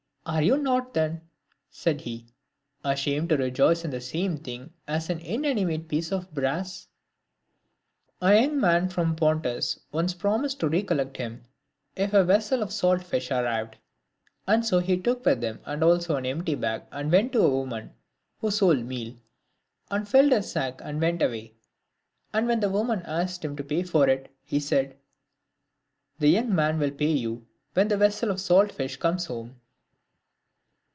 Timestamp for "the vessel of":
27.87-28.39